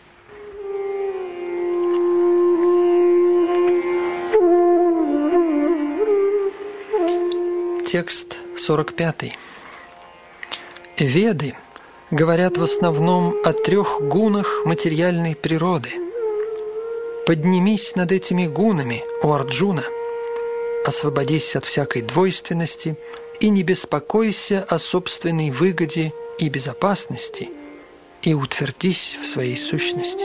[7.90, 9.32] Текст 45.
[10.98, 11.54] Веды
[12.10, 15.92] говорят в основном о трех гунах материальной природы.
[17.24, 19.84] Поднимись над этими гунами, о Арджуна,
[20.84, 22.98] освободись от всякой двойственности
[23.40, 27.50] и не беспокойся о собственной выгоде и безопасности,
[28.22, 30.24] и утвердись в своей сущности.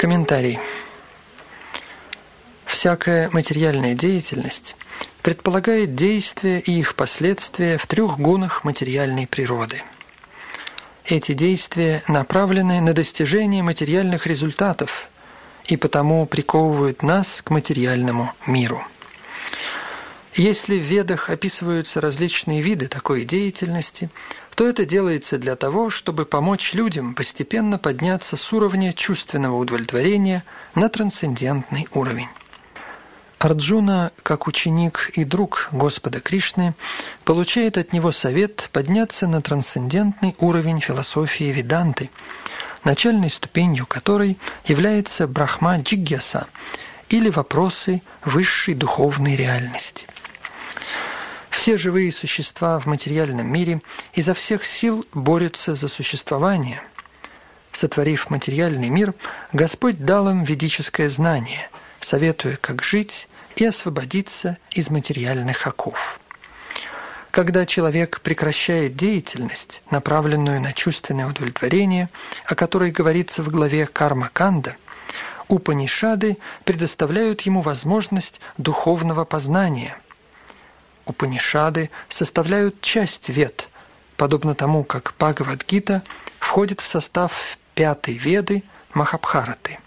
[0.00, 0.58] Комментарий
[2.64, 4.74] всякая материальная деятельность
[5.22, 9.82] предполагает действия и их последствия в трех гунах материальной природы.
[11.04, 15.09] Эти действия направлены на достижение материальных результатов
[15.66, 18.82] и потому приковывают нас к материальному миру.
[20.34, 24.10] Если в ведах описываются различные виды такой деятельности,
[24.54, 30.44] то это делается для того, чтобы помочь людям постепенно подняться с уровня чувственного удовлетворения
[30.74, 32.28] на трансцендентный уровень.
[33.40, 36.74] Арджуна, как ученик и друг Господа Кришны,
[37.24, 42.10] получает от него совет подняться на трансцендентный уровень философии Веданты,
[42.84, 46.46] начальной ступенью которой является Брахма Джигьяса
[47.08, 50.06] или вопросы высшей духовной реальности.
[51.50, 53.82] Все живые существа в материальном мире
[54.14, 56.82] изо всех сил борются за существование.
[57.72, 59.14] Сотворив материальный мир,
[59.52, 61.68] Господь дал им ведическое знание,
[62.00, 66.19] советуя, как жить и освободиться из материальных оков.
[67.30, 72.08] Когда человек прекращает деятельность, направленную на чувственное удовлетворение,
[72.46, 74.76] о которой говорится в главе Карма-канда,
[75.48, 79.96] Упанишады предоставляют ему возможность духовного познания.
[81.06, 83.68] Упанишады составляют часть вед,
[84.16, 86.02] подобно тому, как Бхагавадгита
[86.38, 88.62] входит в состав пятой веды
[88.94, 89.78] Махабхараты.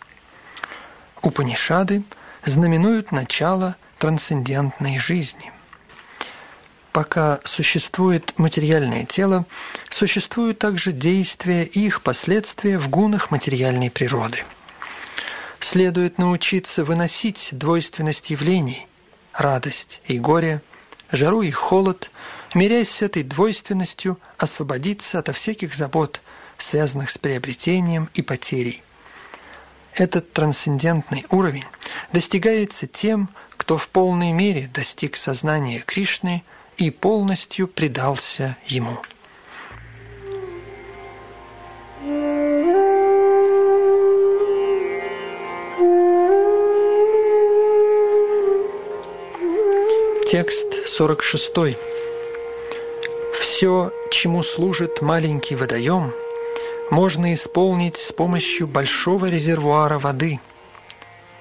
[1.22, 2.04] Упанишады–
[2.46, 5.53] знаменуют начало трансцендентной жизни.
[6.94, 9.48] Пока существует материальное тело,
[9.90, 14.44] существуют также действия и их последствия в гунах материальной природы.
[15.60, 18.88] Следует научиться выносить двойственность явлений,
[19.34, 20.62] радость и горе,
[21.12, 22.12] жару и холод,
[22.54, 26.22] мирясь с этой двойственностью, освободиться ото всяких забот,
[26.60, 28.84] связанных с приобретением и потерей.
[29.96, 31.66] Этот трансцендентный уровень
[32.12, 36.44] достигается тем, кто в полной мере достиг сознания Кришны
[36.78, 38.98] и полностью предался Ему.
[50.30, 51.78] Текст 46.
[53.40, 56.12] Все, чему служит маленький водоем–
[56.94, 60.40] можно исполнить с помощью большого резервуара воды.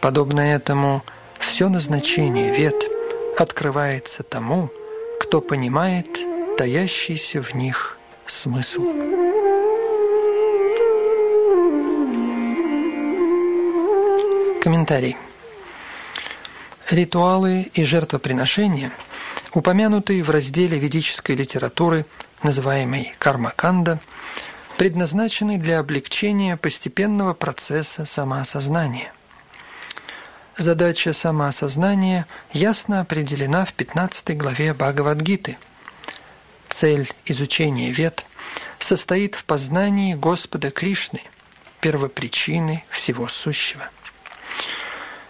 [0.01, 1.03] Подобно этому,
[1.41, 2.91] все назначение вет
[3.37, 4.71] открывается тому,
[5.33, 6.21] кто понимает
[6.59, 8.83] таящийся в них смысл.
[14.61, 15.17] Комментарий.
[16.91, 18.93] Ритуалы и жертвоприношения,
[19.55, 22.05] упомянутые в разделе ведической литературы,
[22.43, 24.01] называемой кармаканда,
[24.77, 29.15] предназначены для облегчения постепенного процесса самоосознания.
[30.59, 35.57] Задача самоосознания ясно определена в 15 главе Бхагавадгиты.
[36.69, 38.25] Цель изучения вет
[38.79, 41.23] состоит в познании Господа Кришны,
[41.81, 43.89] первопричины всего сущего.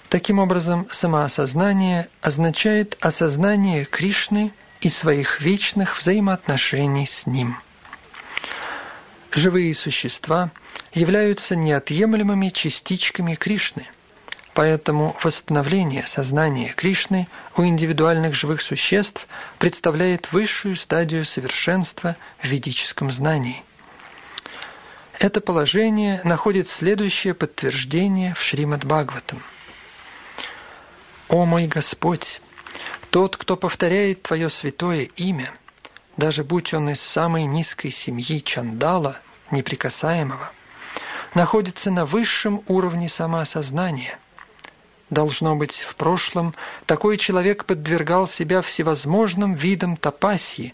[0.09, 7.59] Таким образом, самоосознание означает осознание Кришны и своих вечных взаимоотношений с Ним.
[9.31, 10.51] Живые существа
[10.93, 13.87] являются неотъемлемыми частичками Кришны,
[14.55, 19.27] поэтому восстановление сознания Кришны у индивидуальных живых существ
[19.59, 23.63] представляет высшую стадию совершенства в ведическом знании.
[25.19, 29.43] Это положение находит следующее подтверждение в Шримад Бхагаватам–
[31.33, 32.43] «О мой Господь,
[33.09, 35.51] тот, кто повторяет Твое святое имя,
[36.19, 39.17] даже будь он из самой низкой семьи Чандала,
[39.51, 40.53] неприкасаемого,
[41.35, 44.19] находится на высшем уровне самоосознания.
[45.13, 46.55] Должно быть, в прошлом
[46.87, 50.73] такой человек подвергал себя всевозможным видам тапасии,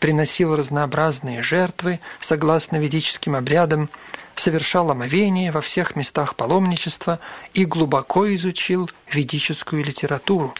[0.00, 3.88] приносил разнообразные жертвы согласно ведическим обрядам,
[4.34, 7.20] совершал омовение во всех местах паломничества
[7.54, 10.52] и глубоко изучил ведическую литературу.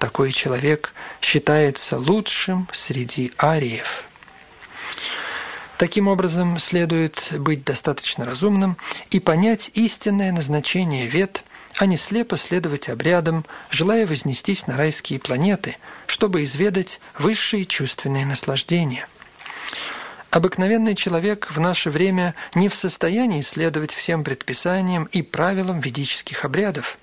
[0.00, 4.02] Такой человек считается лучшим среди ариев.
[5.78, 8.78] Таким образом, следует быть достаточно разумным
[9.10, 11.44] и понять истинное назначение вет,
[11.76, 19.08] а не слепо следовать обрядам, желая вознестись на райские планеты, чтобы изведать высшие чувственные наслаждения–
[20.36, 26.98] Обыкновенный человек в наше время не в состоянии следовать всем предписаниям и правилам ведических обрядов,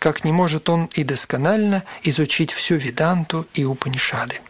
[0.00, 4.40] как не может он и досконально изучить всю Веданту и Упанишады.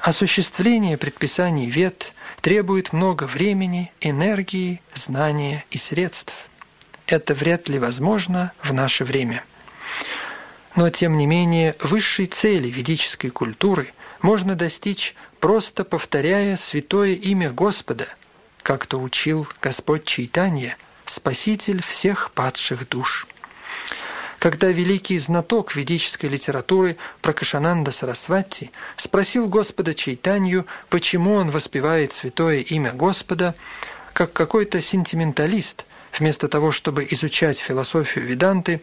[0.00, 6.32] Осуществление предписаний вед требует много времени, энергии, знания и средств.
[7.06, 9.44] Это вряд ли возможно в наше время.
[10.74, 13.92] Но, тем не менее, высшей цели ведической культуры
[14.22, 18.08] можно достичь просто повторяя святое имя Господа,
[18.62, 23.26] как то учил Господь Чайтанья, Спаситель всех падших душ.
[24.38, 32.92] Когда великий знаток ведической литературы Пракашананда Сарасвати спросил Господа Чайтанью, почему он воспевает святое имя
[32.92, 33.54] Господа,
[34.12, 35.86] как какой-то сентименталист,
[36.18, 38.80] вместо того, чтобы изучать философию Веданты,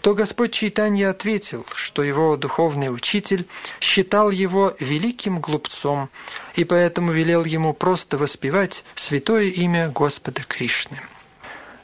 [0.00, 3.46] то Господь Чайтанья ответил, что его духовный учитель
[3.80, 6.08] считал его великим глупцом
[6.54, 10.98] и поэтому велел ему просто воспевать святое имя Господа Кришны.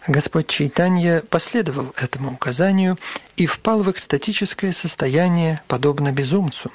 [0.06, 2.98] Господь Чайтанья последовал этому указанию
[3.36, 6.70] и впал в экстатическое состояние, подобно безумцу.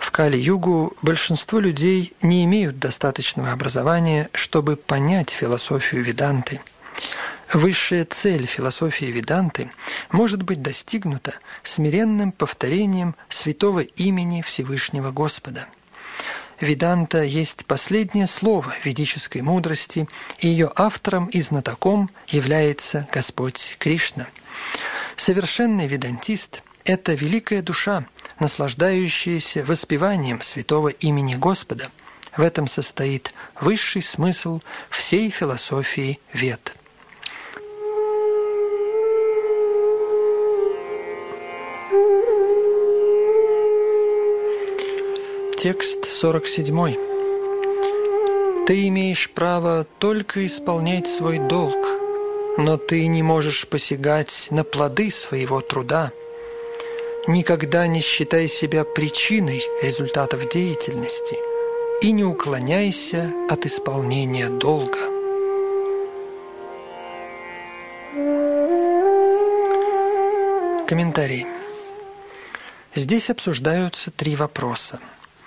[0.00, 6.60] В Кали-Югу большинство людей не имеют достаточного образования, чтобы понять философию Веданты–
[7.52, 9.72] Высшая цель философии Веданты
[10.12, 11.34] может быть достигнута
[11.64, 15.66] смиренным повторением святого имени Всевышнего Господа.
[16.60, 20.06] Веданта есть последнее слово ведической мудрости,
[20.38, 24.28] и ее автором и знатоком является Господь Кришна.
[25.16, 28.06] Совершенный ведантист– это великая душа,
[28.40, 31.90] наслаждающаяся воспеванием святого имени Господа.
[32.36, 34.60] В этом состоит высший смысл
[34.90, 36.74] всей философии Вед.
[45.58, 47.10] Текст 47.
[48.66, 51.76] Ты имеешь право только исполнять свой долг,
[52.56, 56.12] но ты не можешь посягать на плоды своего труда.
[57.32, 61.36] Никогда не считай себя причиной результатов деятельности
[62.02, 64.98] и не уклоняйся от исполнения долга.
[70.88, 71.46] Комментарий.
[72.96, 74.98] Здесь обсуждаются три вопроса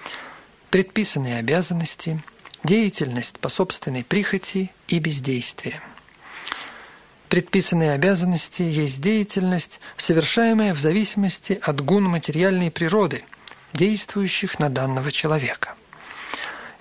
[0.69, 2.23] –предписанные обязанности,
[2.63, 5.81] деятельность по собственной прихоти и бездействие.
[7.33, 13.23] Предписанные обязанности есть деятельность, совершаемая в зависимости от гун материальной природы,
[13.73, 15.73] действующих на данного человека.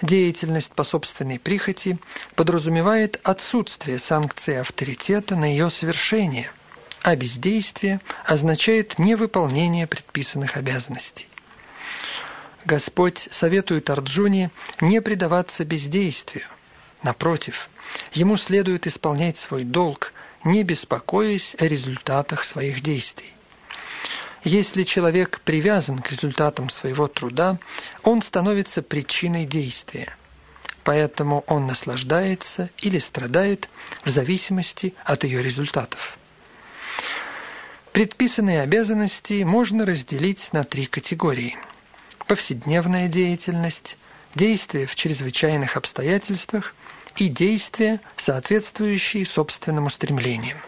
[0.03, 1.97] Деятельность по собственной прихоти
[2.35, 6.51] подразумевает отсутствие санкции авторитета на ее совершение,
[7.01, 11.29] а бездействие означает невыполнение предписанных обязанностей.
[12.67, 14.51] Господь советует Арджуне
[14.83, 16.45] не предаваться бездействию.
[17.03, 17.71] Напротив,
[18.13, 20.13] ему следует исполнять свой долг,
[20.45, 23.33] не беспокоясь о результатах своих действий.
[24.45, 27.59] Если человек привязан к результатам своего труда,
[28.03, 30.17] он становится причиной действия.
[30.83, 33.69] Поэтому он наслаждается или страдает
[34.05, 36.19] в зависимости от ее результатов.
[37.93, 41.57] Предписанные обязанности можно разделить на три категории.
[42.27, 43.97] Повседневная деятельность,
[44.35, 46.75] действия в чрезвычайных обстоятельствах
[47.17, 50.59] и действия, соответствующие собственным устремлениям.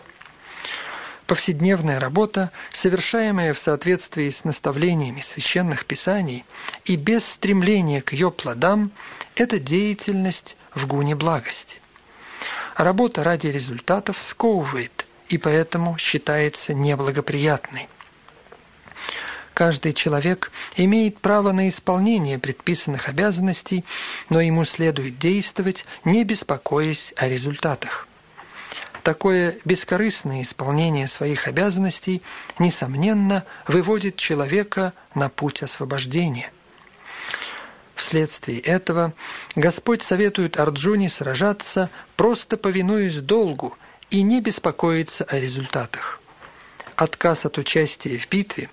[1.26, 6.44] Повседневная работа, совершаемая в соответствии с наставлениями священных писаний
[6.84, 8.90] и без стремления к ее плодам,
[9.34, 11.80] это деятельность в гуне благости.
[12.76, 17.88] Работа ради результатов сковывает и поэтому считается неблагоприятной.
[19.54, 23.84] Каждый человек имеет право на исполнение предписанных обязанностей,
[24.28, 28.08] но ему следует действовать, не беспокоясь о результатах.
[29.04, 32.22] Такое бескорыстное исполнение своих обязанностей,
[32.58, 36.50] несомненно, выводит человека на путь освобождения.
[37.94, 39.14] Вследствие этого
[39.54, 43.76] Господь советует Арджуне сражаться, просто повинуясь долгу,
[44.10, 46.20] и не беспокоиться о результатах.
[46.96, 48.68] Отказ от участия в битве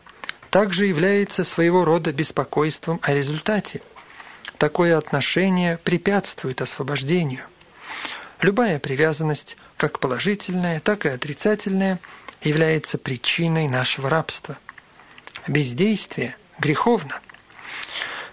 [0.52, 3.82] также является своего рода беспокойством о результате.
[4.60, 7.46] Такое отношение препятствует освобождению.
[8.42, 12.00] Любая привязанность, как положительная, так и отрицательная,
[12.44, 14.60] является причиной нашего рабства.
[15.48, 17.20] Бездействие греховно.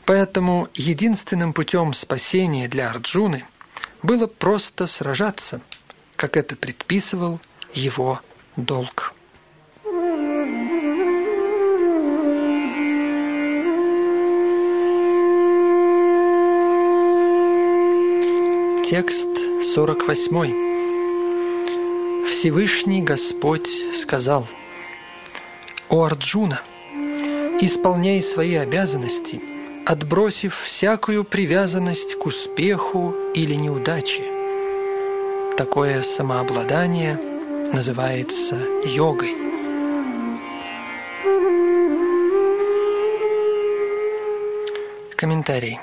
[0.05, 3.47] Поэтому единственным путем спасения для Арджуны
[4.03, 5.63] было просто сражаться–
[6.19, 7.41] как это предписывал
[7.73, 8.21] его
[8.57, 9.15] долг.
[18.91, 19.29] Текст
[19.75, 22.27] 48.
[22.27, 24.47] Всевышний Господь сказал,
[25.91, 26.63] «О Арджуна,
[27.61, 29.43] исполняй свои обязанности,
[29.85, 34.23] отбросив всякую привязанность к успеху или неудаче,
[35.59, 37.21] Такое самообладание
[37.75, 39.35] называется йогой.
[45.15, 45.79] Комментарий.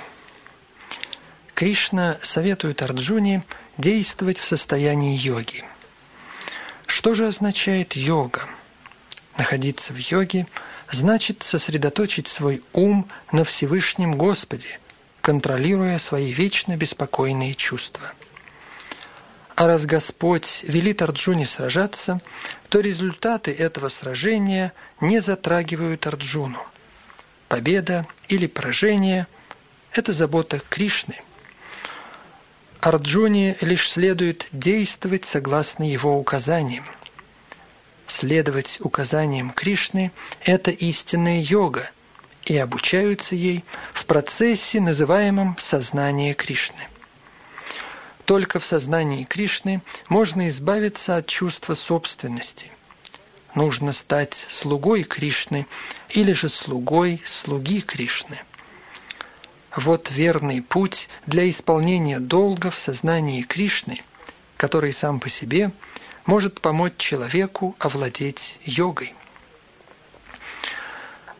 [1.56, 3.44] Кришна советует Арджуне
[3.78, 5.64] действовать в состоянии йоги.
[6.86, 8.42] Что же означает йога?
[9.38, 10.48] Находиться в йоге
[10.92, 14.80] значит сосредоточить свой ум на Всевышнем Господе,
[15.22, 18.14] контролируя свои вечно беспокойные чувства–
[19.56, 22.20] а раз Господь велит Арджуне сражаться,
[22.68, 26.62] то результаты этого сражения не затрагивают Арджуну.
[27.48, 29.28] Победа или поражение–
[29.94, 31.22] это забота Кришны.
[32.86, 36.86] Арджуне лишь следует действовать согласно его указаниям.
[38.06, 40.12] Следовать указаниям Кришны–
[40.42, 41.90] это истинная йога,
[42.44, 43.66] и обучаются ей
[43.96, 46.88] в процессе, называемом «сознание Кришны».
[48.26, 52.70] Только в сознании Кришны можно избавиться от чувства собственности.
[53.56, 55.66] Нужно стать слугой Кришны
[56.10, 58.42] или же слугой слуги Кришны.
[59.76, 64.02] Вот верный путь для исполнения долга в сознании Кришны,
[64.58, 65.72] который сам по себе
[66.26, 69.14] может помочь человеку овладеть йогой.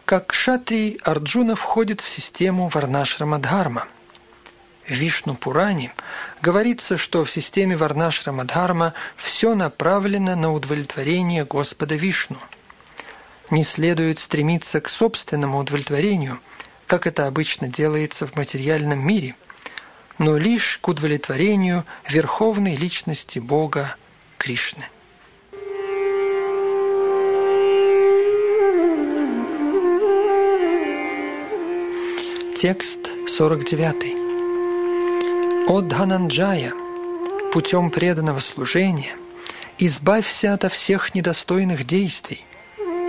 [0.06, 3.88] Как шатри Арджуна входит в систему Варнашрамадхарма–
[4.88, 5.94] в Вишну Пуране
[6.42, 12.38] говорится, что в системе Варнашрама-дхарма все направлено на удовлетворение Господа Вишну.
[13.50, 16.40] Не следует стремиться к собственному удовлетворению,
[16.88, 19.36] как это обычно делается в материальном мире,
[20.18, 23.96] но лишь к удовлетворению Верховной Личности Бога
[24.38, 24.86] Кришны.
[32.56, 35.68] Текст 49.
[35.68, 36.72] «О Дхананджая,
[37.52, 39.18] путем преданного служения
[39.78, 42.46] избавься ото всех недостойных действий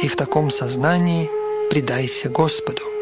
[0.03, 1.31] и в таком сознании
[1.71, 2.96] предайся Господу.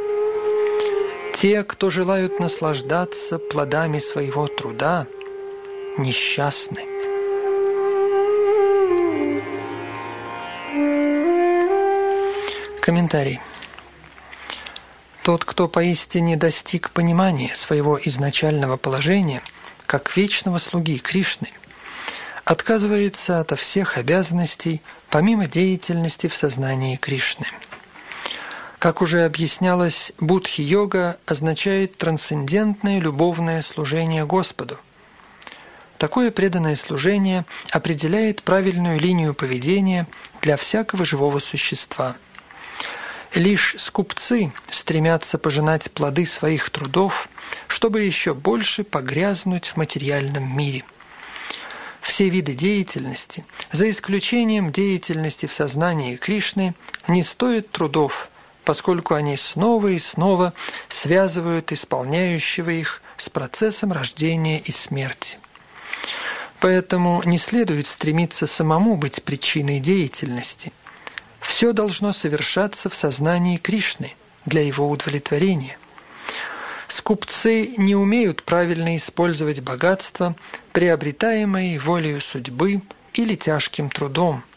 [1.37, 5.07] Те, кто желают наслаждаться плодами своего труда,
[5.99, 6.85] несчастны.
[12.81, 13.41] Комментарий.
[15.23, 19.43] Тот, кто поистине достиг понимания своего изначального положения
[19.87, 21.49] как вечного слуги Кришны,
[22.45, 27.47] отказывается от всех обязанностей помимо деятельности в сознании Кришны.
[28.85, 34.79] Как уже объяснялось, будхи-йога означает трансцендентное любовное служение Господу.
[35.97, 40.07] Такое преданное служение определяет правильную линию поведения
[40.43, 42.19] для всякого живого существа.
[43.33, 47.31] Лишь скупцы стремятся пожинать плоды своих трудов,
[47.69, 50.85] чтобы еще больше погрязнуть в материальном мире.
[52.03, 56.75] Все виды деятельности, за исключением деятельности в сознании Кришны,
[57.09, 58.29] не стоят трудов–
[58.65, 60.55] поскольку они снова и снова
[60.89, 65.39] связывают исполняющего их с процессом рождения и смерти.
[66.61, 70.73] Поэтому не следует стремиться самому быть причиной деятельности.
[71.41, 74.15] Все должно совершаться в сознании Кришны
[74.47, 75.79] для его удовлетворения.
[76.89, 80.37] Скупцы не умеют правильно использовать богатство,
[80.73, 84.43] приобретаемое волею судьбы или тяжким трудом–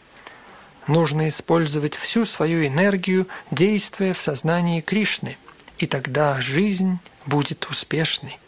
[0.88, 5.36] Нужно использовать всю свою энергию, действуя в сознании Кришны,
[5.76, 8.38] и тогда жизнь будет успешной.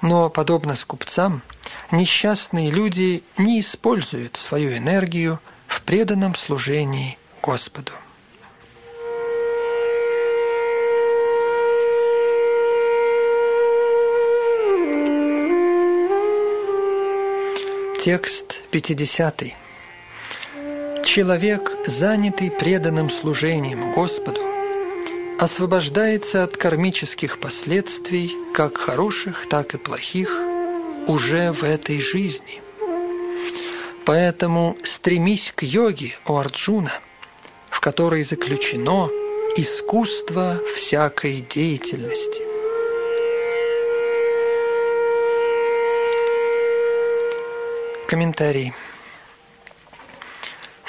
[0.00, 1.42] Но, подобно скупцам,
[1.90, 7.92] несчастные люди не используют свою энергию в преданном служении Господу.
[18.02, 19.57] Текст 50.
[21.18, 24.40] Человек, занятый преданным служением Господу,
[25.40, 30.30] освобождается от кармических последствий, как хороших, так и плохих,
[31.08, 32.62] уже в этой жизни.
[34.04, 36.92] Поэтому стремись к йоге, о Арджуна,
[37.68, 39.08] в которой заключено
[39.56, 42.42] искусство всякой деятельности.
[48.06, 48.72] Комментарий.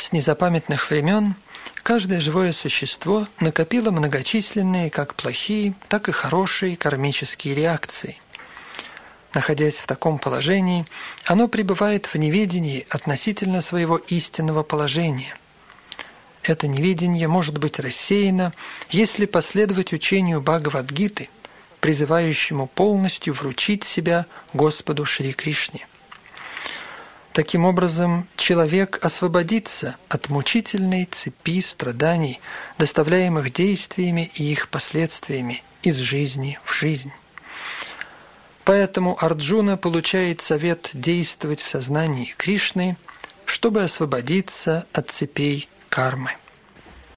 [0.09, 1.35] С незапамятных времен
[1.83, 8.17] каждое живое существо накопило многочисленные как плохие, так и хорошие кармические реакции.
[9.35, 10.87] Находясь в таком положении,
[11.25, 15.37] оно пребывает в неведении относительно своего истинного положения.
[16.41, 18.51] Это неведение может быть рассеяно,
[18.89, 21.29] если последовать учению Бхагавадгиты,
[21.81, 25.85] призывающему полностью вручить себя Господу Шри Кришне.
[27.33, 32.39] Таким образом, человек освободится от мучительной цепи страданий,
[32.77, 37.11] доставляемых действиями и их последствиями из жизни в жизнь.
[38.65, 42.97] Поэтому Арджуна получает совет действовать в сознании Кришны,
[43.45, 46.31] чтобы освободиться от цепей кармы.